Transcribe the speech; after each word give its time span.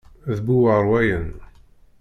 D 0.33 0.35
bu 0.45 0.55
warwayen. 0.61 1.29